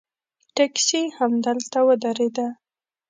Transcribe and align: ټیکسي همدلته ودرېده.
ټیکسي 0.55 1.01
همدلته 1.17 1.79
ودرېده. 1.87 2.47